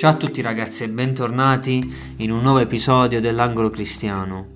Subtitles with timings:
[0.00, 4.48] Ciao a tutti ragazzi e bentornati in un nuovo episodio dell'Angolo Cristiano.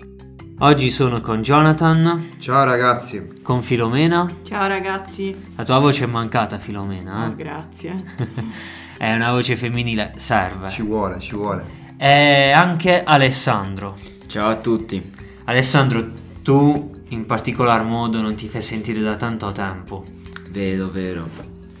[0.57, 4.27] Oggi sono con Jonathan, Ciao ragazzi, con Filomena.
[4.41, 5.37] Ciao ragazzi.
[5.55, 7.35] La tua voce è mancata Filomena, Oh, eh?
[7.35, 8.03] grazie.
[8.97, 10.67] È una voce femminile, serve.
[10.69, 11.63] ci vuole, ci vuole.
[11.95, 13.95] E anche Alessandro.
[14.25, 15.13] Ciao a tutti.
[15.43, 16.09] Alessandro,
[16.41, 20.05] tu in particolar modo non ti fai sentire da tanto tempo.
[20.49, 21.29] Vero, vero.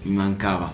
[0.03, 0.71] Mi mancava.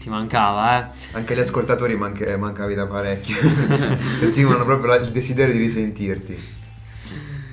[0.00, 0.92] Ti mancava, eh?
[1.12, 3.36] Anche gli ascoltatori manca- mancavi da parecchio.
[4.18, 6.58] Sentivano proprio la- il desiderio di risentirti.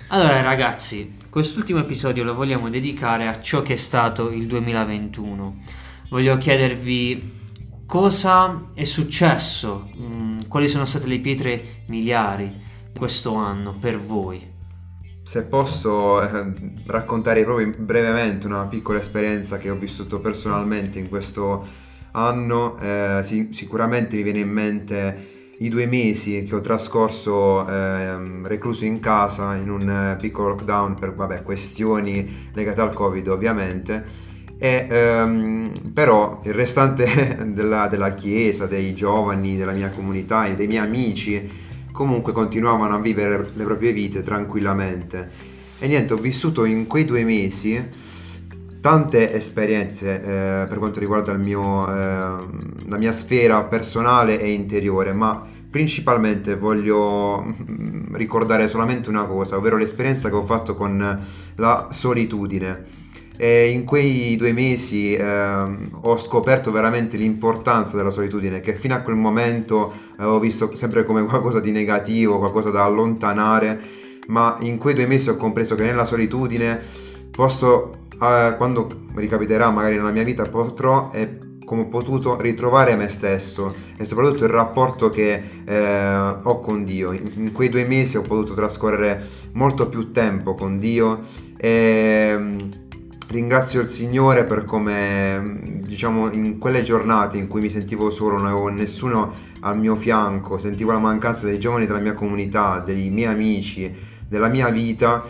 [0.07, 5.57] Allora ragazzi, quest'ultimo episodio lo vogliamo dedicare a ciò che è stato il 2021.
[6.09, 7.35] Voglio chiedervi
[7.85, 12.55] cosa è successo, mm, quali sono state le pietre miliari
[12.95, 14.55] questo anno per voi.
[15.23, 16.53] Se posso eh,
[16.85, 21.85] raccontare proprio brevemente una piccola esperienza che ho vissuto personalmente in questo
[22.17, 28.85] anno, eh, sicuramente mi viene in mente i due mesi che ho trascorso ehm, recluso
[28.85, 34.25] in casa in un eh, piccolo lockdown per vabbè, questioni legate al covid ovviamente
[34.59, 40.67] e ehm, però il restante della, della chiesa, dei giovani, della mia comunità e dei
[40.67, 45.55] miei amici comunque continuavano a vivere le proprie vite tranquillamente.
[45.79, 47.83] E niente, ho vissuto in quei due mesi
[48.87, 55.45] tante esperienze eh, per quanto riguarda mio, ehm, la mia sfera personale e interiore, ma
[55.69, 61.21] principalmente voglio mm, ricordare solamente una cosa, ovvero l'esperienza che ho fatto con
[61.55, 62.85] la solitudine.
[63.35, 68.99] E in quei due mesi ehm, ho scoperto veramente l'importanza della solitudine, che fino a
[68.99, 73.81] quel momento eh, ho visto sempre come qualcosa di negativo, qualcosa da allontanare,
[74.27, 76.79] ma in quei due mesi ho compreso che nella solitudine
[77.37, 83.09] posso, eh, quando ricapiterà magari nella mia vita, potrò e come ho potuto ritrovare me
[83.09, 87.11] stesso e soprattutto il rapporto che eh, ho con Dio.
[87.11, 89.21] In, in quei due mesi ho potuto trascorrere
[89.51, 91.19] molto più tempo con Dio
[91.57, 92.57] e mm,
[93.27, 98.37] ringrazio il Signore per come, mm, diciamo, in quelle giornate in cui mi sentivo solo,
[98.37, 103.09] non avevo nessuno al mio fianco, sentivo la mancanza dei giovani della mia comunità, dei
[103.09, 103.93] miei amici,
[104.25, 105.25] della mia vita,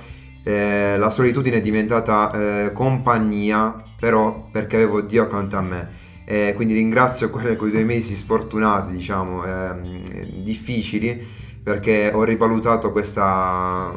[0.48, 5.90] eh, la solitudine è diventata eh, compagnia, però perché avevo Dio accanto a me.
[6.24, 10.04] E quindi ringrazio quelle, quei due mesi sfortunati, diciamo, ehm,
[10.42, 11.22] difficili,
[11.62, 13.94] perché ho rivalutato questa,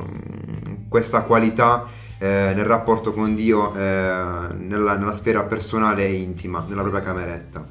[0.88, 1.87] questa qualità
[2.19, 7.65] eh, nel rapporto con Dio, eh, nella, nella sfera personale e intima, nella propria cameretta.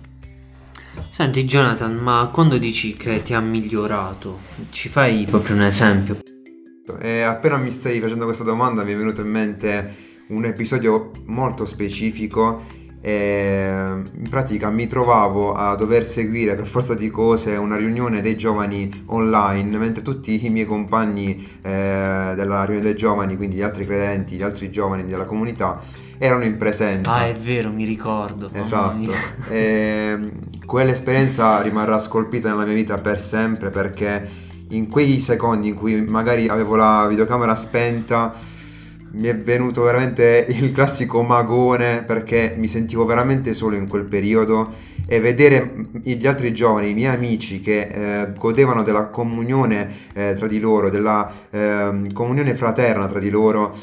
[1.09, 6.28] Senti Jonathan, ma quando dici che ti ha migliorato, ci fai proprio un esempio?
[6.97, 11.65] E appena mi stai facendo questa domanda mi è venuto in mente un episodio molto
[11.65, 13.69] specifico e
[14.13, 19.03] in pratica mi trovavo a dover seguire per forza di cose una riunione dei giovani
[19.07, 24.35] online mentre tutti i miei compagni eh, della riunione dei giovani, quindi gli altri credenti,
[24.35, 25.81] gli altri giovani della comunità
[26.17, 27.13] erano in presenza.
[27.13, 28.49] Ah, è vero, mi ricordo.
[28.51, 29.11] Esatto,
[29.49, 30.31] e
[30.65, 36.47] quell'esperienza rimarrà scolpita nella mia vita per sempre perché in quei secondi in cui magari
[36.47, 38.33] avevo la videocamera spenta
[39.11, 44.87] mi è venuto veramente il classico magone perché mi sentivo veramente solo in quel periodo.
[45.11, 50.45] E vedere gli altri giovani, i miei amici che eh, godevano della comunione eh, tra
[50.45, 53.75] di loro, della ehm, comunione fraterna tra di loro,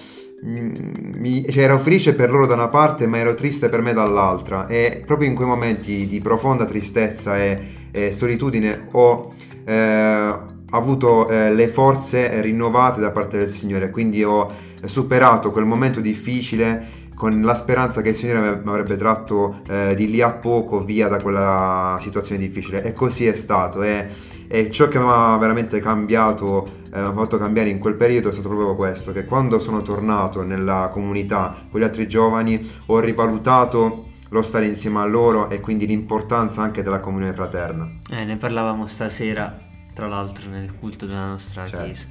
[0.44, 0.74] mm,
[1.16, 4.68] mi- cioè, ero felice per loro da una parte ma ero triste per me dall'altra.
[4.68, 7.58] E proprio in quei momenti di profonda tristezza e,
[7.90, 14.50] e solitudine ho eh, avuto eh, le forze rinnovate da parte del Signore quindi ho
[14.84, 20.08] superato quel momento difficile con la speranza che il Signore mi avrebbe tratto eh, di
[20.08, 24.06] lì a poco via da quella situazione difficile e così è stato e,
[24.46, 28.28] e ciò che mi ha veramente cambiato, eh, mi ha fatto cambiare in quel periodo
[28.28, 33.00] è stato proprio questo, che quando sono tornato nella comunità con gli altri giovani ho
[33.00, 37.88] rivalutato lo stare insieme a loro e quindi l'importanza anche della comunione fraterna.
[38.10, 39.65] Eh, ne parlavamo stasera,
[39.96, 41.86] tra l'altro, nel culto della nostra Certo.
[41.86, 42.06] chiesa.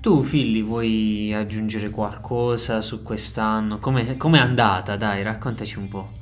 [0.00, 3.80] Tu, Filli, vuoi aggiungere qualcosa su quest'anno?
[3.80, 4.94] Come è andata?
[4.94, 6.12] Dai, raccontaci un po'.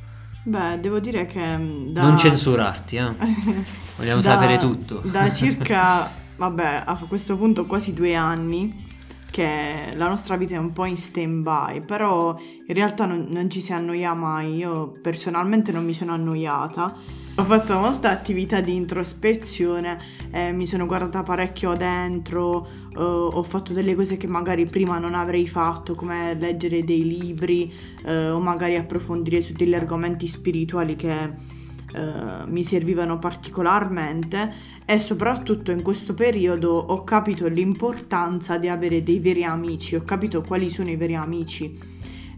[0.43, 2.01] Beh, devo dire che mm, da...
[2.01, 3.13] Non censurarti, eh.
[3.97, 5.03] Vogliamo da- sapere tutto.
[5.05, 8.93] Da circa, vabbè, a questo punto quasi due anni
[9.31, 13.61] che la nostra vita è un po' in stand-by, però in realtà non, non ci
[13.61, 14.57] si annoia mai.
[14.57, 17.23] Io personalmente non mi sono annoiata.
[17.37, 19.99] Ho fatto molta attività di introspezione,
[20.31, 22.65] eh, mi sono guardata parecchio dentro,
[22.97, 27.73] eh, ho fatto delle cose che magari prima non avrei fatto, come leggere dei libri
[28.05, 34.53] eh, o magari approfondire su degli argomenti spirituali che eh, mi servivano particolarmente
[34.85, 40.41] e soprattutto in questo periodo ho capito l'importanza di avere dei veri amici, ho capito
[40.43, 41.77] quali sono i veri amici.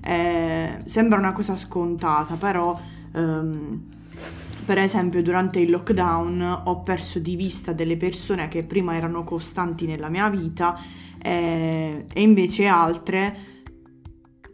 [0.03, 2.81] Eh, sembra una cosa scontata, però
[3.13, 3.95] ehm,
[4.67, 9.87] per esempio durante il lockdown ho perso di vista delle persone che prima erano costanti
[9.87, 10.77] nella mia vita
[11.23, 13.55] eh, e invece altre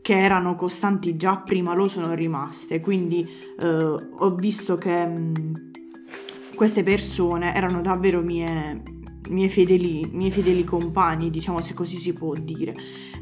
[0.03, 3.27] che erano costanti già prima lo sono rimaste, quindi
[3.59, 5.71] eh, ho visto che mh,
[6.57, 8.83] queste persone erano davvero mie,
[9.29, 12.75] mie, fedeli, mie fedeli compagni, diciamo se così si può dire.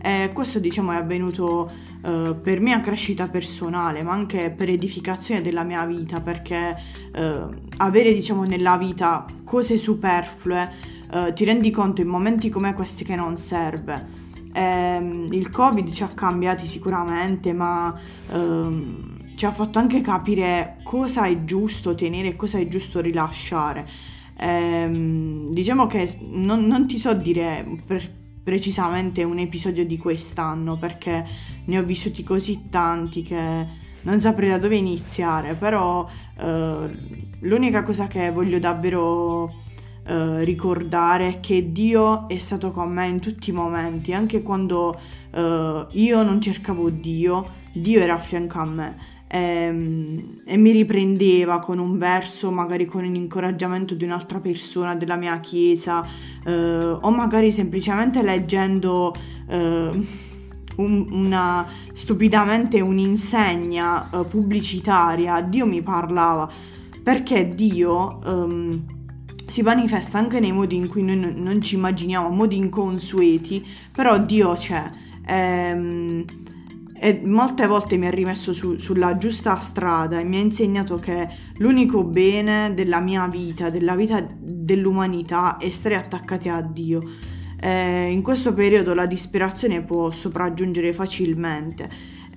[0.03, 1.71] E questo diciamo è avvenuto
[2.03, 6.77] eh, per mia crescita personale, ma anche per edificazione della mia vita, perché
[7.13, 7.47] eh,
[7.79, 10.73] avere diciamo nella vita cose superflue
[11.13, 14.19] eh, ti rendi conto in momenti come questi che non serve.
[14.53, 17.99] Eh, il Covid ci ha cambiati sicuramente, ma
[18.31, 23.89] ehm, ci ha fatto anche capire cosa è giusto tenere e cosa è giusto rilasciare.
[24.43, 28.11] Eh, diciamo che non, non, ti so dire per,
[28.43, 31.27] precisamente un episodio di quest'anno perché
[31.67, 33.67] ne ho vissuti così tanti che
[34.03, 36.09] non saprei da dove iniziare, però
[36.39, 36.91] eh,
[37.41, 39.53] l'unica cosa che voglio davvero
[40.07, 44.99] eh, ricordare che Dio è stato con me in tutti i momenti, anche quando
[45.33, 48.97] eh, io non cercavo Dio, Dio era a fianco a me
[49.31, 55.17] ehm, e, mi riprendeva con un verso, magari con un incoraggiamento di un'altra persona della
[55.17, 56.05] mia chiesa
[56.45, 59.15] eh, o magari semplicemente leggendo
[59.49, 59.91] eh,
[60.77, 66.51] un, una stupidamente un'insegna eh, pubblicitaria, Dio mi parlava
[67.03, 68.19] perché Dio...
[68.25, 68.85] Um,
[69.51, 74.53] si manifesta anche nei modi in cui noi non ci immaginiamo, modi inconsueti, però Dio
[74.53, 74.89] c'è.
[75.27, 76.25] Ehm,
[77.03, 81.27] e molte volte mi ha rimesso su, sulla giusta strada e mi ha insegnato che
[81.57, 87.01] l'unico bene della mia vita, della vita dell'umanità, è stare attaccati a Dio.
[87.59, 91.89] Eh, in questo periodo la disperazione può sopraggiungere facilmente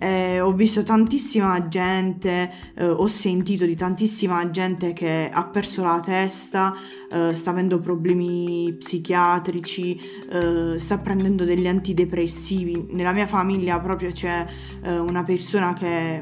[0.04, 6.02] eh, ho visto tantissima gente, eh, ho sentito di tantissima gente che ha perso la
[6.02, 6.76] testa,
[7.10, 9.98] eh, sta avendo problemi psichiatrici,
[10.30, 12.88] eh, sta prendendo degli antidepressivi.
[12.90, 14.46] Nella mia famiglia proprio c'è
[14.84, 16.22] eh, una persona che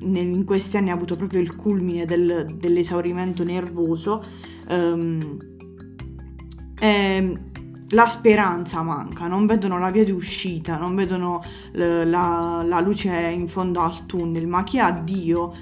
[0.00, 4.22] in questi anni ha avuto proprio il culmine del, dell'esaurimento nervoso.
[4.68, 5.38] Um,
[6.80, 7.38] e,
[7.94, 11.42] la speranza manca, non vedono la via di uscita, non vedono
[11.72, 15.54] la, la, la luce in fondo al tunnel, ma chi ha Dio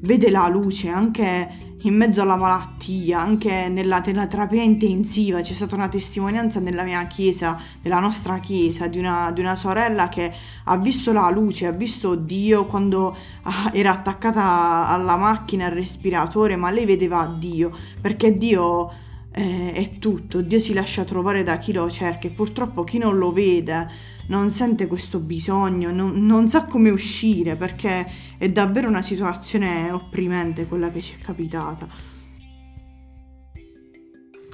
[0.00, 5.40] vede la luce anche in mezzo alla malattia, anche nella, nella, terapia intensiva.
[5.40, 10.08] C'è stata una testimonianza nella mia chiesa, nella nostra chiesa, di una, di una sorella
[10.08, 10.32] che
[10.64, 16.56] ha visto la luce, ha visto Dio quando ah, era attaccata alla macchina, al respiratore,
[16.56, 19.04] ma lei vedeva Dio, perché Dio
[19.38, 23.18] eh, è tutto, Dio si lascia trovare da chi lo cerca e purtroppo chi non
[23.18, 23.86] lo vede
[24.28, 30.66] non sente questo bisogno, non, non sa come uscire perché è davvero una situazione opprimente
[30.66, 31.86] quella che ci è capitata.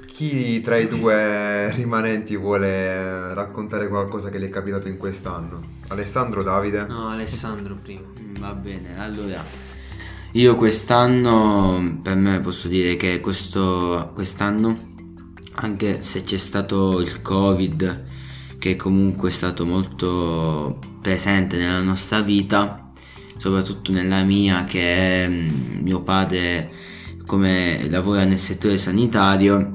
[0.05, 5.61] Chi tra i due rimanenti vuole raccontare qualcosa che le è capitato in quest'anno?
[5.89, 6.87] Alessandro o Davide?
[6.87, 8.09] No, Alessandro prima.
[8.21, 9.43] Mm, va bene, allora
[10.35, 14.95] io quest'anno, per me posso dire che questo, quest'anno,
[15.57, 18.05] anche se c'è stato il Covid,
[18.59, 22.93] che comunque è stato molto presente nella nostra vita,
[23.37, 26.71] soprattutto nella mia, che mm, mio padre
[27.27, 29.75] come lavora nel settore sanitario,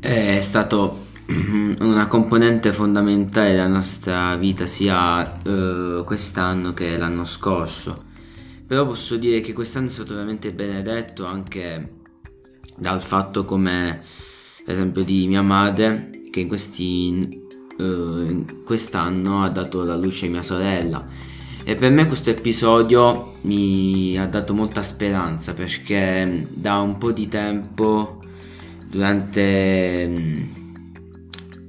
[0.00, 1.02] è stato
[1.78, 8.03] una componente fondamentale della nostra vita sia eh, quest'anno che l'anno scorso
[8.74, 11.92] però posso dire che quest'anno è stato veramente benedetto anche
[12.76, 14.00] dal fatto come
[14.64, 17.40] per esempio di mia madre che in questi
[17.78, 21.06] uh, quest'anno ha dato la luce a mia sorella.
[21.62, 27.28] E per me questo episodio mi ha dato molta speranza perché da un po' di
[27.28, 28.18] tempo
[28.88, 30.42] durante mm,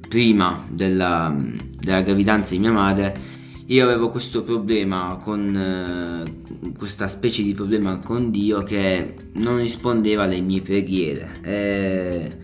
[0.09, 1.35] prima della,
[1.79, 3.34] della gravidanza di mia madre
[3.67, 10.23] io avevo questo problema con eh, questa specie di problema con Dio che non rispondeva
[10.23, 11.39] alle mie preghiere.
[11.41, 12.37] E,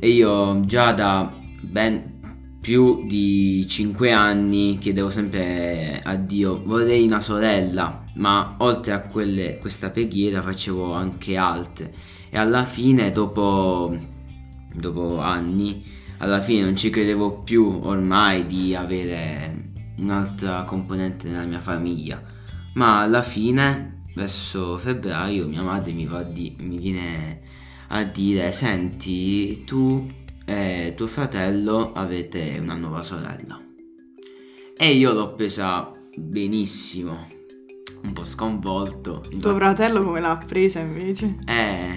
[0.00, 2.14] e io già da ben
[2.60, 9.58] più di 5 anni chiedevo sempre a Dio vorrei una sorella ma oltre a quelle,
[9.58, 11.92] questa preghiera facevo anche altre.
[12.30, 13.96] E alla fine dopo,
[14.74, 15.84] dopo anni
[16.18, 19.65] alla fine non ci credevo più ormai di avere
[19.98, 22.22] un'altra componente nella mia famiglia,
[22.74, 27.40] ma alla fine verso febbraio mia madre mi, va di, mi viene
[27.88, 30.10] a dire senti tu
[30.44, 33.60] e tuo fratello avete una nuova sorella.
[34.78, 37.34] E io l'ho presa benissimo
[38.02, 39.24] un po' sconvolto.
[39.40, 41.36] Tuo fratello come l'ha presa invece?
[41.46, 41.94] eh,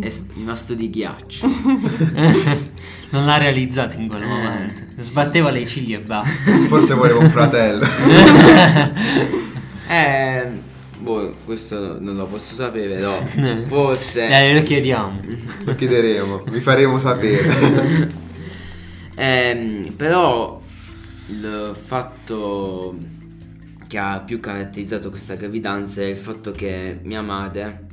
[0.00, 1.46] è rimasto di ghiaccio
[3.10, 4.82] non l'ha realizzato in quel momento.
[4.96, 6.50] Sbatteva le ciglia e basta.
[6.66, 7.86] Forse volevo un fratello.
[9.88, 10.62] eh
[10.98, 13.22] boh questo non lo posso sapere però
[13.66, 15.20] forse Eh, lo chiediamo.
[15.64, 18.08] Lo chiederemo, vi faremo sapere.
[19.16, 20.60] Ehm, però
[21.28, 22.96] il fatto
[23.86, 27.83] che ha più caratterizzato questa gravidanza è il fatto che mia madre,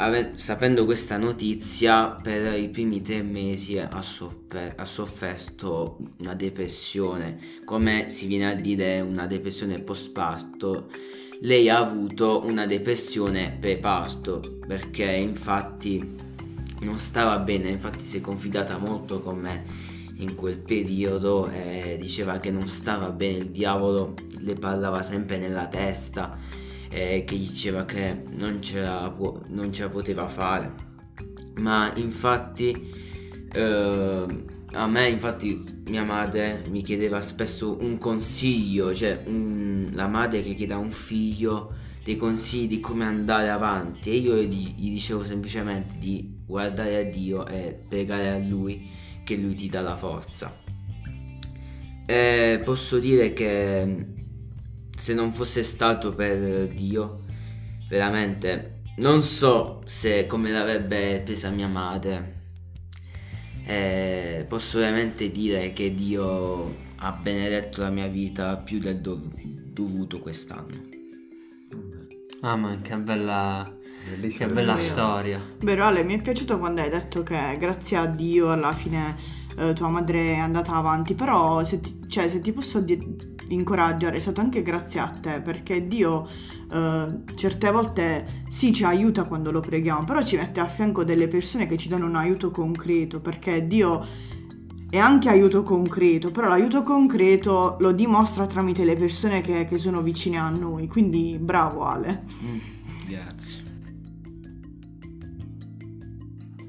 [0.00, 7.38] ave- sapendo questa notizia, per i primi tre mesi ha, soffre- ha sofferto una depressione,
[7.64, 10.90] come si viene a dire una depressione post-parto.
[11.42, 16.16] Lei ha avuto una depressione pre-parto perché infatti
[16.80, 19.64] non stava bene, infatti si è confidata molto con me
[20.16, 25.66] in quel periodo e diceva che non stava bene, il diavolo le parlava sempre nella
[25.66, 26.59] testa
[26.90, 29.16] e che diceva che non ce la,
[29.48, 30.74] non ce la poteva fare.
[31.56, 32.92] Ma infatti
[33.52, 34.26] eh,
[34.72, 40.54] a me infatti mia madre mi chiedeva spesso un consiglio, cioè un- la madre che
[40.54, 45.22] chiede a un figlio dei consigli di come andare avanti e io gli, gli dicevo
[45.22, 48.88] semplicemente di guardare a Dio e pregare a Lui
[49.24, 50.58] che Lui ti dà la forza.
[52.06, 54.18] E posso dire che
[55.00, 57.22] se non fosse stato per Dio,
[57.88, 62.38] veramente non so se come l'avrebbe presa mia madre.
[63.64, 70.18] E posso veramente dire che Dio ha benedetto la mia vita più del dov- dovuto
[70.18, 70.88] quest'anno.
[72.42, 73.72] Ah, ma che bella,
[74.06, 75.40] Bellissima che bella storia.
[75.60, 79.16] Vero Ale, mi è piaciuto quando hai detto che grazie a Dio alla fine
[79.56, 84.16] eh, tua madre è andata avanti, però se ti, cioè, se ti posso di- incoraggiare
[84.16, 86.26] è stato anche grazie a te, perché Dio
[86.72, 91.28] eh, certe volte sì ci aiuta quando lo preghiamo, però ci mette a fianco delle
[91.28, 94.06] persone che ci danno un aiuto concreto, perché Dio
[94.88, 100.02] è anche aiuto concreto, però l'aiuto concreto lo dimostra tramite le persone che, che sono
[100.02, 102.24] vicine a noi, quindi bravo Ale.
[102.42, 102.58] Mm,
[103.06, 103.68] grazie.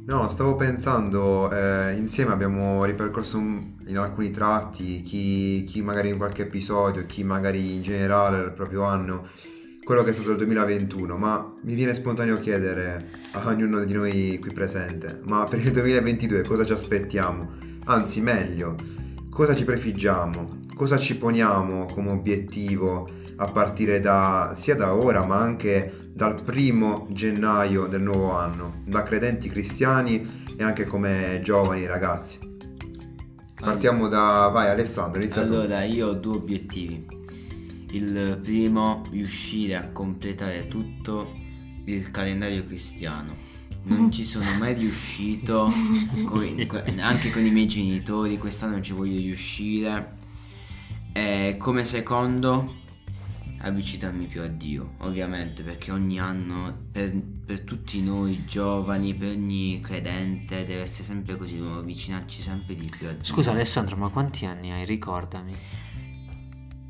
[0.05, 6.17] No, stavo pensando, eh, insieme abbiamo ripercorso un- in alcuni tratti, chi, chi magari in
[6.17, 9.27] qualche episodio, chi magari in generale nel proprio anno,
[9.83, 14.37] quello che è stato il 2021, ma mi viene spontaneo chiedere a ognuno di noi
[14.39, 17.57] qui presente, ma per il 2022 cosa ci aspettiamo?
[17.85, 18.75] Anzi, meglio,
[19.29, 20.59] cosa ci prefiggiamo?
[20.75, 23.07] Cosa ci poniamo come obiettivo
[23.37, 29.01] a partire da sia da ora, ma anche dal primo gennaio del nuovo anno, da
[29.03, 32.50] credenti cristiani e anche come giovani ragazzi.
[33.61, 34.49] Partiamo da...
[34.51, 35.53] Vai Alessandro, inizia tu.
[35.53, 37.05] Allora, io ho due obiettivi.
[37.91, 41.31] Il primo, riuscire a completare tutto
[41.85, 43.35] il calendario cristiano.
[43.83, 45.71] Non ci sono mai riuscito,
[46.25, 50.17] con- con- anche con i miei genitori, quest'anno ci voglio riuscire.
[51.13, 52.80] E come secondo,
[53.63, 57.13] avvicinarmi più a Dio, ovviamente, perché ogni anno per,
[57.45, 62.89] per tutti noi giovani, per ogni credente, deve essere sempre così, dobbiamo avvicinarci sempre di
[62.95, 63.23] più a Dio.
[63.23, 64.85] Scusa Alessandro, ma quanti anni hai?
[64.85, 65.53] Ricordami.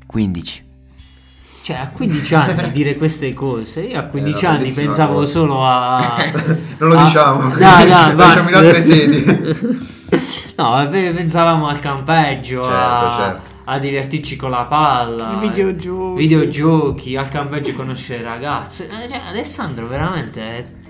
[0.06, 0.70] 15.
[1.62, 5.30] Cioè, a 15 anni dire queste cose, io a 15 una anni pensavo cosa.
[5.30, 6.16] solo a...
[6.78, 8.34] Non lo a- diciamo, No, no, lo basta.
[8.34, 9.24] diciamo in altre sedi.
[10.56, 13.50] no, pe- pensavamo al campeggio, Certo, a, certo.
[13.64, 16.18] A divertirci con la palla, I videogiochi.
[16.18, 18.88] videogiochi, al campeggio conoscere ragazze.
[18.88, 20.80] Eh, cioè, Alessandro, veramente...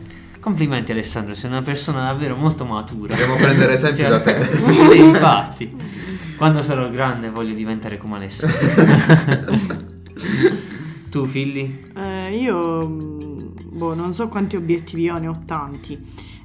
[0.40, 3.14] Complimenti Alessandro, sei una persona davvero molto matura.
[3.14, 4.42] Dobbiamo prendere esempio da te.
[4.90, 5.72] sì, infatti.
[6.36, 9.56] Quando sarò grande voglio diventare come Alessandro.
[11.10, 11.90] tu, Filli?
[11.96, 15.96] Eh, io mh, boh, non so quanti obiettivi ho, ne ho tanti.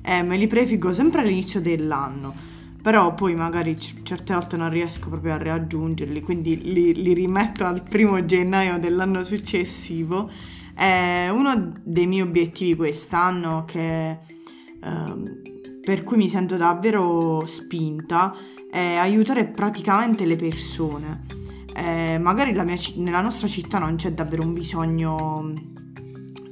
[0.03, 2.35] Eh, me li prefiggo sempre all'inizio dell'anno.
[2.81, 7.65] Però poi magari c- certe volte non riesco proprio a raggiungerli, quindi li, li rimetto
[7.65, 10.29] al primo gennaio dell'anno successivo.
[10.77, 14.19] Eh, uno dei miei obiettivi quest'anno che
[14.83, 15.41] ehm,
[15.81, 18.35] per cui mi sento davvero spinta
[18.69, 21.23] è aiutare praticamente le persone.
[21.73, 25.53] Eh, magari mia nella nostra città non c'è davvero un bisogno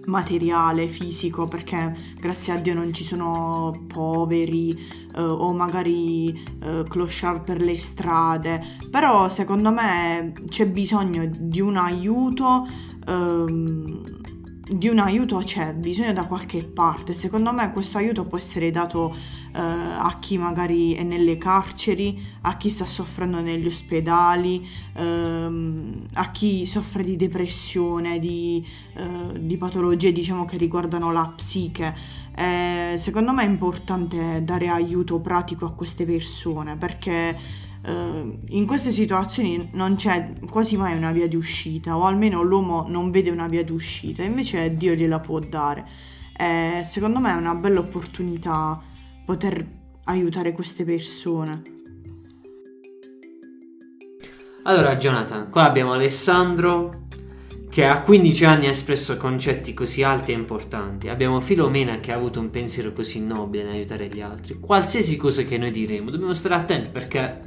[0.06, 4.72] materiale, fisico, perché grazie a Dio non ci sono poveri
[5.16, 6.30] eh, o magari
[6.62, 12.68] eh, clochard per le strade, però secondo me c'è bisogno di un aiuto
[13.08, 14.24] ehm,
[14.68, 17.14] di un aiuto c'è bisogno da qualche parte.
[17.14, 19.16] Secondo me questo aiuto può essere dato
[19.56, 26.32] eh, a chi magari è nelle carceri, a chi sta soffrendo negli ospedali, ehm, a
[26.32, 31.96] chi soffre di depressione, di, eh, di patologie diciamo che riguardano la psiche.
[32.36, 38.90] Eh, secondo me è importante dare aiuto pratico a queste persone perché Uh, in queste
[38.90, 43.48] situazioni non c'è quasi mai una via di uscita, o almeno l'uomo non vede una
[43.48, 45.86] via di uscita, invece Dio gliela può dare.
[46.36, 48.82] E secondo me è una bella opportunità
[49.26, 49.66] poter
[50.06, 51.62] aiutare queste persone.
[54.64, 57.04] Allora, Jonathan, qua abbiamo Alessandro
[57.70, 61.10] che a 15 anni ha espresso concetti così alti e importanti.
[61.10, 64.60] Abbiamo Filomena che ha avuto un pensiero così nobile nell'aiutare gli altri.
[64.60, 67.42] Qualsiasi cosa che noi diremo, dobbiamo stare attenti perché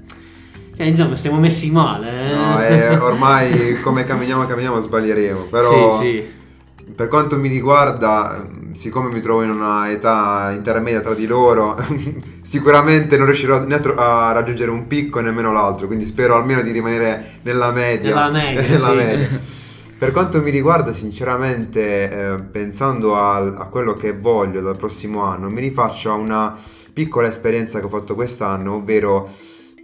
[0.77, 2.31] eh, insomma, stiamo messi male.
[2.31, 2.35] Eh?
[2.35, 5.41] No, eh, ormai come camminiamo, camminiamo, sbaglieremo.
[5.51, 6.93] Però, sì, sì.
[6.95, 8.47] per quanto mi riguarda,
[8.79, 11.77] siccome mi trovo in una età intermedia tra di loro,
[12.43, 15.89] sicuramente non riuscirò né a, raggiungere un picco nemmeno l'altro.
[15.89, 18.15] Quindi spero almeno di rimanere nella media.
[18.15, 18.95] Nella media, nella sì.
[18.95, 19.41] media.
[19.99, 25.51] Per quanto mi riguarda, sinceramente, eh, pensando a, a, quello che voglio dal prossimo anno,
[25.51, 26.57] mi rifaccio a una
[26.93, 29.29] piccola esperienza che ho fatto quest'anno, ovvero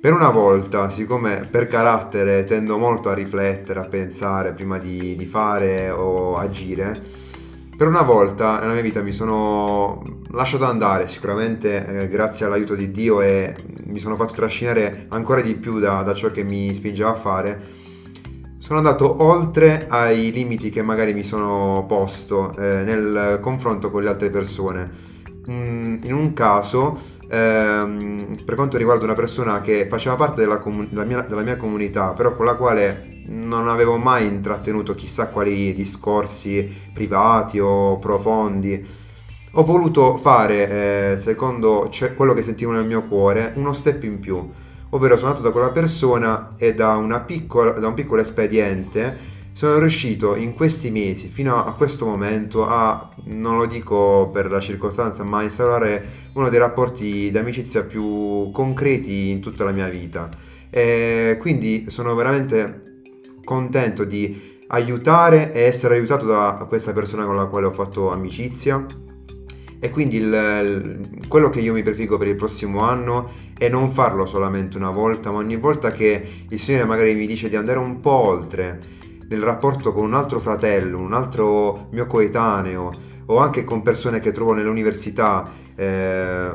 [0.00, 5.26] per una volta, siccome per carattere tendo molto a riflettere, a pensare prima di, di
[5.26, 7.24] fare o agire,
[7.76, 12.90] per una volta nella mia vita mi sono lasciato andare, sicuramente eh, grazie all'aiuto di
[12.90, 13.54] Dio e
[13.86, 17.82] mi sono fatto trascinare ancora di più da, da ciò che mi spingeva a fare.
[18.58, 24.08] Sono andato oltre ai limiti che magari mi sono posto eh, nel confronto con le
[24.08, 25.12] altre persone.
[25.50, 30.88] Mm, in un caso ehm, per quanto riguarda una persona che faceva parte della, comun-
[30.88, 35.74] della, mia, della mia comunità, però con la quale non avevo mai intrattenuto chissà quali
[35.74, 38.86] discorsi privati o profondi.
[39.52, 44.50] Ho voluto fare, eh, secondo quello che sentivo nel mio cuore, uno step in più,
[44.90, 50.34] ovvero sono andato da quella persona e da, piccola, da un piccolo espediente sono riuscito
[50.34, 55.38] in questi mesi, fino a questo momento, a, non lo dico per la circostanza, ma
[55.38, 60.28] a instaurare uno dei rapporti di amicizia più concreti in tutta la mia vita.
[60.70, 62.93] E quindi sono veramente
[63.44, 68.84] contento di aiutare e essere aiutato da questa persona con la quale ho fatto amicizia.
[69.78, 73.90] E quindi il, il, quello che io mi prefiggo per il prossimo anno è non
[73.90, 77.78] farlo solamente una volta, ma ogni volta che il Signore magari mi dice di andare
[77.78, 78.80] un po' oltre
[79.28, 84.32] nel rapporto con un altro fratello, un altro mio coetaneo o anche con persone che
[84.32, 86.48] trovo nell'università eh,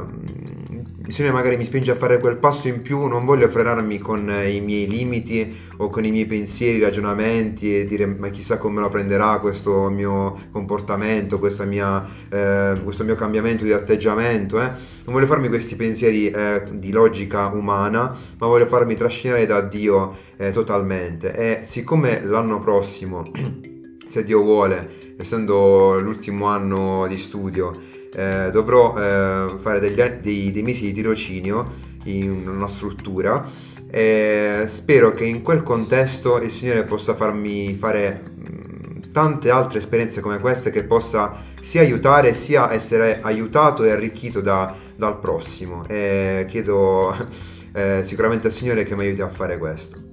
[1.09, 4.51] bisogna magari mi spinge a fare quel passo in più, non voglio frenarmi con eh,
[4.51, 8.89] i miei limiti o con i miei pensieri, ragionamenti e dire ma chissà come lo
[8.89, 14.61] prenderà questo mio comportamento, mia, eh, questo mio cambiamento di atteggiamento.
[14.61, 14.67] Eh?
[14.67, 20.15] Non voglio farmi questi pensieri eh, di logica umana, ma voglio farmi trascinare da Dio
[20.37, 21.33] eh, totalmente.
[21.35, 23.23] E siccome l'anno prossimo,
[24.05, 30.63] se Dio vuole, essendo l'ultimo anno di studio, eh, dovrò eh, fare degli, dei, dei,
[30.63, 33.45] mesi di tirocinio in una struttura
[33.89, 40.21] e spero che in quel contesto il Signore possa farmi fare mh, tante altre esperienze
[40.21, 46.45] come queste che possa sia aiutare sia essere aiutato e arricchito da, dal prossimo e
[46.47, 47.15] chiedo
[47.73, 50.07] eh, sicuramente al Signore che mi aiuti a fare questo.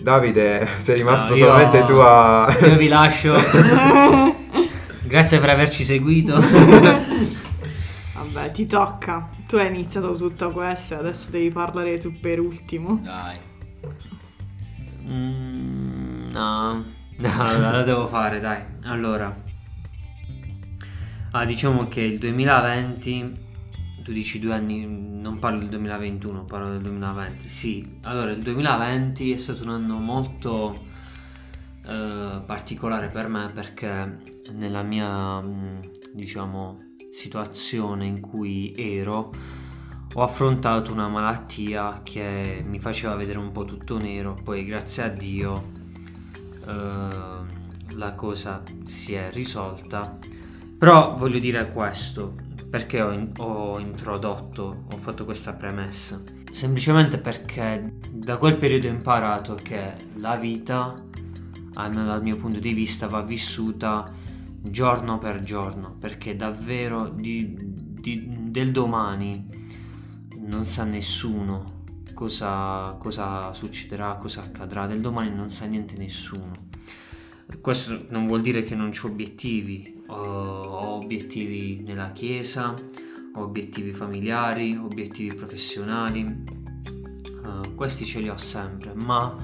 [0.00, 2.56] Davide, sei rimasto no, io, solamente tu a...
[2.60, 3.34] Io vi lascio.
[5.06, 6.34] Grazie per averci seguito.
[8.14, 9.30] Vabbè, ti tocca.
[9.46, 13.00] Tu hai iniziato tutto questo e adesso devi parlare tu per ultimo.
[13.02, 13.38] Dai.
[15.06, 16.84] Mm, no,
[17.18, 18.60] no, lo devo fare, dai.
[18.82, 19.44] Allora.
[21.30, 23.44] Ah, diciamo che il 2020
[24.02, 27.48] tu dici due anni, non parlo del 2021, parlo del 2020.
[27.48, 30.94] Sì, allora il 2020 è stato un anno molto
[31.86, 34.18] eh, particolare per me perché
[34.52, 35.78] nella mia mm,
[36.14, 39.32] diciamo situazione in cui ero
[40.14, 44.34] ho affrontato una malattia che mi faceva vedere un po' tutto nero.
[44.42, 45.72] Poi grazie a Dio
[46.66, 50.18] eh, la cosa si è risolta.
[50.78, 52.34] Però voglio dire questo
[52.68, 56.22] perché ho, ho introdotto ho fatto questa premessa?
[56.50, 61.04] Semplicemente perché da quel periodo ho imparato che la vita
[62.04, 64.10] dal mio punto di vista, va vissuta
[64.62, 69.46] giorno per giorno, perché davvero di, di, del domani
[70.38, 71.74] non sa nessuno
[72.16, 76.64] cosa, cosa succederà, cosa accadrà, del domani non sa niente nessuno.
[77.60, 82.74] questo non vuol dire che non ho obiettivi, ho, ho obiettivi nella chiesa,
[83.34, 89.36] ho obiettivi familiari, obiettivi professionali, uh, questi ce li ho sempre, ma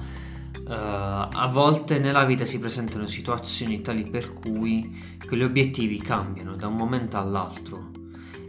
[0.65, 6.67] uh, a volte nella vita si presentano situazioni tali per cui quegli obiettivi cambiano da
[6.67, 7.91] un momento all'altro.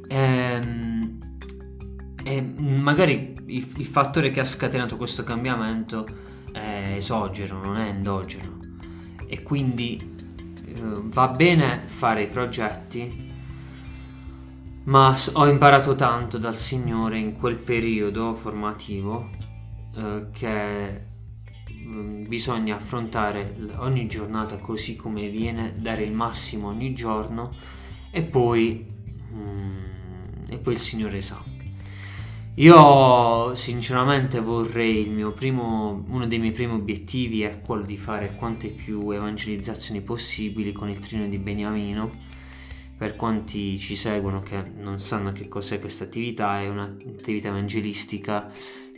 [0.08, 1.18] E, ehm,
[2.22, 6.06] e magari il, il fattore che ha scatenato questo cambiamento
[6.52, 8.58] è esogeno, non è endogeno.
[9.26, 10.00] E quindi
[10.78, 13.32] uh, va bene fare i progetti,
[14.84, 19.30] ma ho imparato tanto dal Signore in quel periodo formativo
[19.96, 21.12] uh, che
[21.84, 27.54] bisogna affrontare ogni giornata così come viene, dare il massimo ogni giorno
[28.10, 28.86] e poi,
[29.32, 29.84] um,
[30.48, 31.42] e poi il Signore sa.
[32.56, 39.10] Io sinceramente vorrei primo, uno dei miei primi obiettivi è quello di fare quante più
[39.10, 42.32] evangelizzazioni possibili con il trino di Beniamino.
[42.96, 48.48] Per quanti ci seguono che non sanno che cos'è questa attività, è un'attività evangelistica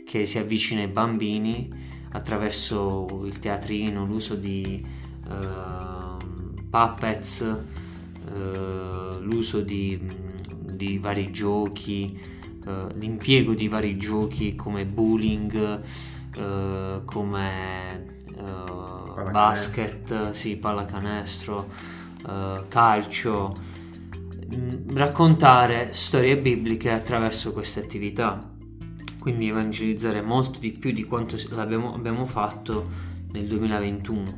[0.05, 4.85] che si avvicina ai bambini attraverso il teatrino, l'uso di
[5.27, 6.17] uh,
[6.69, 9.99] puppets, uh, l'uso di,
[10.59, 12.19] di vari giochi
[12.67, 15.81] uh, l'impiego di vari giochi come bowling,
[16.35, 21.95] uh, come uh, basket, sì, pallacanestro,
[22.67, 23.55] calcio,
[24.53, 28.46] mm, raccontare storie bibliche attraverso queste attività.
[29.27, 32.87] Quindi evangelizzare molto di più di quanto abbiamo fatto
[33.33, 34.37] nel 2021.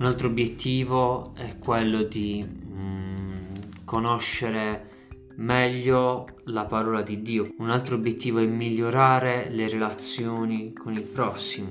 [0.00, 7.54] Un altro obiettivo è quello di mh, conoscere meglio la parola di Dio.
[7.56, 11.70] Un altro obiettivo è migliorare le relazioni con il prossimo.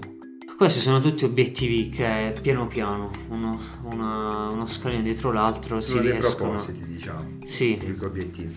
[0.58, 6.10] Questi sono tutti obiettivi che piano piano, uno, una, uno scalino dietro l'altro, sono si
[6.10, 6.50] riescono.
[6.54, 7.38] propositi, diciamo.
[7.46, 7.96] Sì.
[8.02, 8.56] Obiettivi.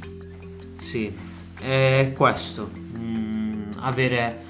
[0.78, 1.12] Sì,
[1.58, 2.70] è questo.
[2.96, 3.29] Mm,
[3.80, 4.42] avere,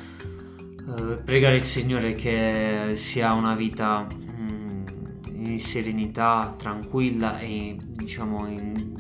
[0.97, 4.87] eh, pregare il Signore che sia una vita mm,
[5.35, 8.99] in serenità, tranquilla e diciamo in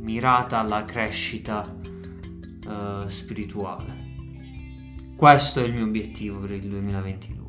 [0.00, 1.74] mirata alla crescita
[2.66, 4.02] uh, spirituale.
[5.16, 7.42] Questo è il mio obiettivo per il 2022.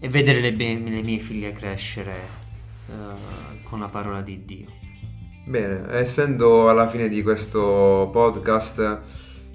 [0.00, 2.16] E vedere le, le mie figlie crescere
[2.86, 4.66] uh, con la parola di Dio.
[5.46, 9.00] Bene, essendo alla fine di questo podcast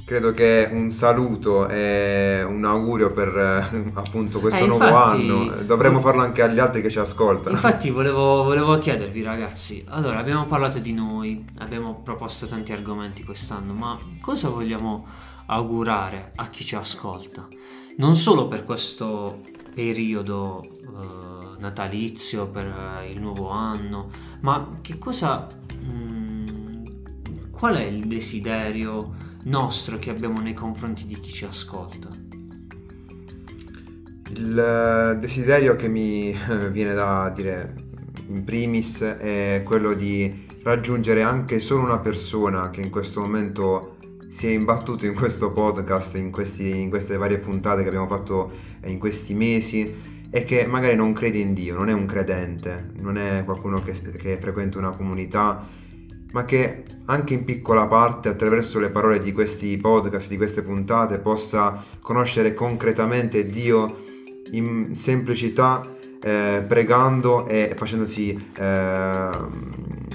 [0.05, 5.61] credo che un saluto e un augurio per eh, appunto questo eh, nuovo infatti, anno.
[5.63, 7.55] Dovremmo farlo anche agli altri che ci ascoltano.
[7.55, 13.73] Infatti volevo, volevo, chiedervi ragazzi, allora abbiamo parlato di noi, abbiamo proposto tanti argomenti quest'anno,
[13.73, 15.05] ma cosa vogliamo
[15.45, 17.47] augurare a chi ci ascolta?
[17.97, 19.41] Non solo per questo
[19.73, 24.09] periodo eh, natalizio, per eh, il nuovo anno,
[24.41, 25.47] ma che cosa...
[25.79, 26.41] Mh, mm,
[27.51, 29.22] qual è il desiderio?
[29.43, 32.09] Nostro che abbiamo nei confronti di chi ci ascolta?
[34.29, 37.75] Il eh, desiderio che mi eh, viene da dire
[38.27, 43.97] in primis è quello di raggiungere anche solo una persona che in questo momento
[44.29, 48.51] si è imbattuto in questo podcast, in, questi, in queste varie puntate che abbiamo fatto
[48.85, 49.93] in questi mesi
[50.31, 53.91] e che magari non crede in Dio, non è un credente, non è qualcuno che,
[53.91, 55.63] che frequenta una comunità
[56.33, 61.19] ma che anche in piccola parte attraverso le parole di questi podcast, di queste puntate,
[61.19, 63.95] possa conoscere concretamente Dio
[64.51, 65.85] in semplicità,
[66.21, 69.29] eh, pregando e facendosi, eh,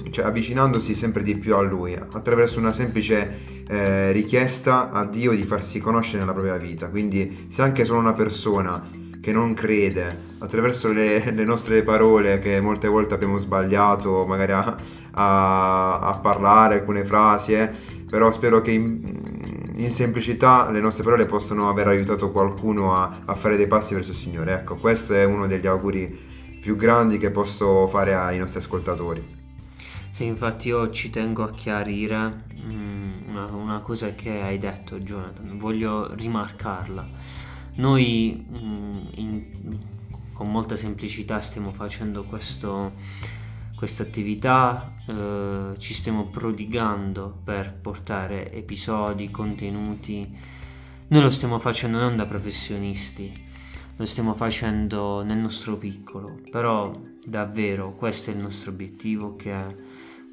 [0.09, 5.43] cioè avvicinandosi sempre di più a Lui, attraverso una semplice eh, richiesta a Dio di
[5.43, 6.89] farsi conoscere nella propria vita.
[6.89, 12.59] Quindi se anche solo una persona che non crede, attraverso le, le, nostre parole che
[12.61, 14.75] molte volte abbiamo sbagliato magari a,
[15.19, 17.69] a, a parlare alcune frasi, eh,
[18.09, 23.35] però spero che in, in, semplicità le nostre parole possano aver aiutato qualcuno a, a
[23.35, 24.53] fare dei passi verso il Signore.
[24.53, 26.27] Ecco, questo è uno degli auguri
[26.61, 29.37] più grandi che posso fare ai nostri ascoltatori.
[30.11, 35.57] Sì, infatti io ci tengo a chiarire mm, una, una cosa che hai detto Jonathan,
[35.57, 37.07] voglio rimarcarla
[37.79, 39.77] noi mm, in,
[40.33, 42.23] con molta semplicità stiamo facendo
[43.79, 50.37] questa attività, eh, ci stiamo prodigando per portare episodi, contenuti.
[51.07, 53.31] Noi lo stiamo facendo non da professionisti,
[53.95, 56.93] lo stiamo facendo nel nostro piccolo, però
[57.25, 59.77] davvero questo è il nostro obiettivo che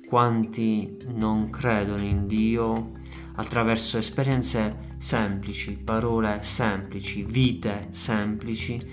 [0.09, 2.95] quanti non credono in Dio
[3.37, 8.85] attraverso esperienze semplici, parole semplici, vite semplici,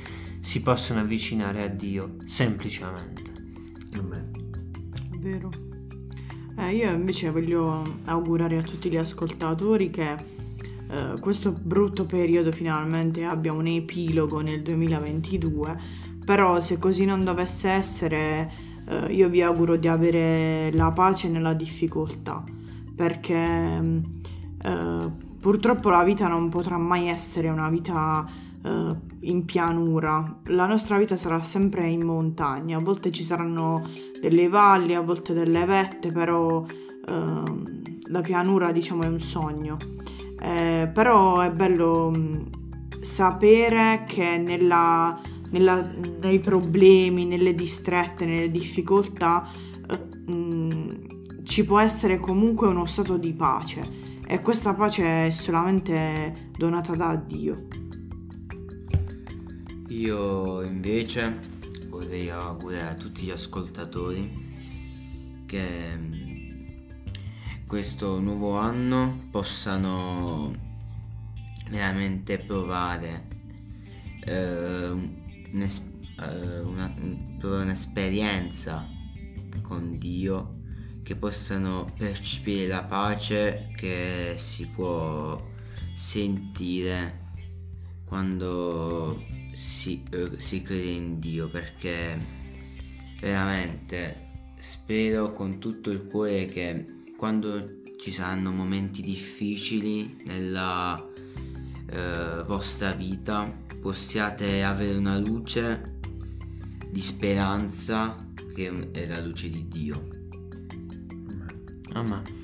[0.42, 3.32] si possano avvicinare a Dio semplicemente.
[3.96, 4.33] Amen.
[5.24, 5.50] Vero.
[6.58, 13.24] Eh, io invece voglio augurare a tutti gli ascoltatori che eh, questo brutto periodo finalmente
[13.24, 15.80] abbia un epilogo nel 2022,
[16.26, 18.52] però se così non dovesse essere,
[18.86, 22.44] eh, io vi auguro di avere la pace nella difficoltà,
[22.94, 24.00] perché mm,
[24.62, 28.28] eh, purtroppo la vita non potrà mai essere una vita
[28.62, 34.48] eh, in pianura, la nostra vita sarà sempre in montagna, a volte ci saranno delle
[34.48, 36.66] valli, a volte delle vette, però
[37.08, 39.76] ehm, la pianura diciamo è un sogno.
[40.40, 49.46] Eh, però è bello mh, sapere che nella, nella- nei problemi, nelle distrette, nelle difficoltà
[49.90, 56.52] eh, mh, ci può essere comunque uno stato di pace e questa pace è solamente
[56.58, 57.68] donata da Dio.
[59.90, 61.52] Io invece
[62.04, 64.52] vorrei augurare a tutti gli ascoltatori
[65.46, 66.68] che mm,
[67.66, 70.54] questo nuovo anno possano
[71.70, 73.28] veramente provare
[74.26, 74.89] eh,
[75.54, 76.94] un'es- eh, una-
[77.42, 78.86] un'esperienza
[79.62, 80.60] con Dio,
[81.04, 85.42] che possano percepire la pace che si può
[85.94, 87.22] sentire
[88.06, 92.18] quando si, eh, si crede in Dio perché
[93.20, 96.86] veramente spero con tutto il cuore che
[97.18, 101.02] quando ci saranno momenti difficili nella
[101.89, 106.00] eh, vostra vita possiate avere una luce
[106.89, 110.08] di speranza che è la luce di Dio.
[111.94, 112.43] Amen.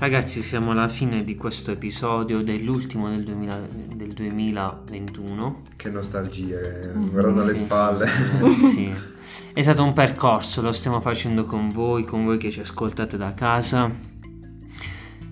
[0.00, 5.60] Ragazzi, siamo alla fine di questo episodio dell'ultimo del, 2000 del 2021.
[5.76, 7.64] Che nostalgia, eh, guardando alle Sì.
[7.64, 8.08] spalle.
[8.40, 8.94] Eh, sì.
[9.52, 13.34] È stato un percorso, lo stiamo facendo con voi, con voi che ci ascoltate da
[13.34, 13.92] casa.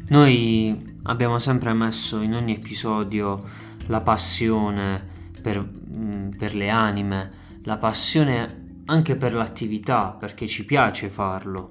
[0.09, 3.43] Noi abbiamo sempre messo in ogni episodio
[3.87, 5.03] la passione
[5.41, 7.31] per, mm, per le anime,
[7.63, 11.71] la passione anche per l'attività, perché ci piace farlo.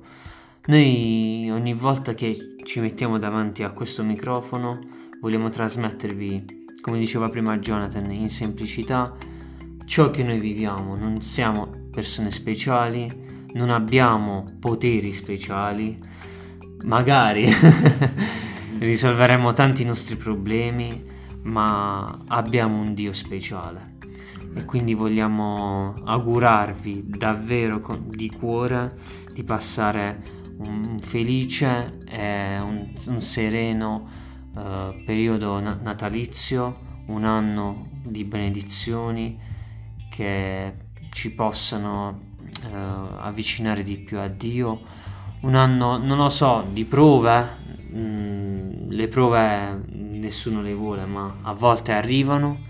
[0.65, 4.77] Noi ogni volta che ci mettiamo davanti a questo microfono
[5.21, 9.15] vogliamo trasmettervi, come diceva prima Jonathan, in semplicità
[9.85, 10.97] ciò che noi viviamo.
[10.97, 13.09] Non siamo persone speciali,
[13.53, 15.97] non abbiamo poteri speciali,
[16.83, 17.47] magari
[18.79, 21.05] risolveremo tanti nostri problemi,
[21.43, 23.95] ma abbiamo un Dio speciale.
[24.53, 28.93] E quindi vogliamo augurarvi davvero di cuore
[29.31, 30.21] di passare
[30.57, 34.07] un felice e un, un sereno
[34.55, 39.39] eh, periodo na- natalizio, un anno di benedizioni
[40.09, 40.73] che
[41.09, 42.19] ci possano
[42.63, 42.75] eh,
[43.19, 44.81] avvicinare di più a Dio,
[45.41, 47.47] un anno, non lo so, di prove,
[47.93, 52.65] mm, le prove nessuno le vuole, ma a volte arrivano,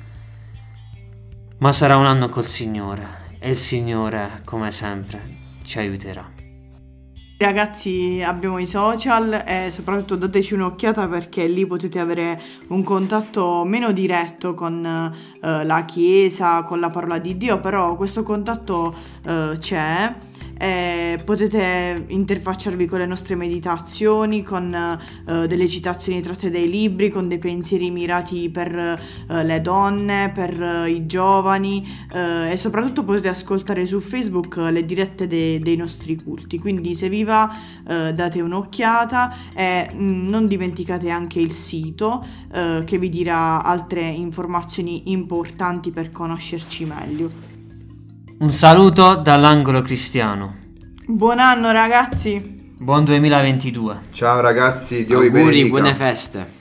[1.60, 5.22] ma sarà un anno col Signore e il Signore, come sempre,
[5.64, 6.37] ci aiuterà.
[7.40, 13.92] Ragazzi, abbiamo i social e soprattutto dateci un'occhiata perché lì potete avere un contatto meno
[13.92, 18.92] diretto con eh, la Chiesa, con la parola di Dio, però questo contatto
[19.24, 20.16] eh, c'è
[20.60, 27.28] e potete interfacciarvi con le nostre meditazioni, con eh, delle citazioni tratte dai libri, con
[27.28, 33.28] dei pensieri mirati per eh, le donne, per eh, i giovani eh, e soprattutto potete
[33.28, 36.60] ascoltare su Facebook le dirette de- dei nostri culti.
[36.60, 37.54] Quindi se vi va
[37.88, 44.02] eh, date un'occhiata e mm, non dimenticate anche il sito eh, che vi dirà altre
[44.02, 47.47] informazioni importanti per conoscerci meglio.
[48.40, 50.58] Un saluto dall'angolo cristiano.
[51.08, 52.76] Buon anno ragazzi!
[52.78, 54.00] Buon 2022.
[54.12, 55.70] Ciao ragazzi, Dio vi Auguri, benedica.
[55.70, 56.57] buone feste.